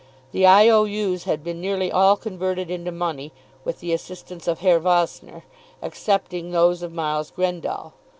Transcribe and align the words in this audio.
The 0.31 0.47
I. 0.47 0.67
O. 0.69 0.85
U.'s 0.85 1.25
had 1.25 1.43
been 1.43 1.61
nearly 1.61 1.91
all 1.91 2.17
converted 2.17 2.71
into 2.71 2.91
money, 2.91 3.31
with 3.63 3.81
the 3.81 3.93
assistance 3.93 4.47
of 4.47 4.61
Herr 4.61 4.79
Vossner, 4.79 5.43
excepting 5.79 6.49
those 6.49 6.81
of 6.81 6.91
Miles 6.91 7.29
Grendall. 7.29 7.93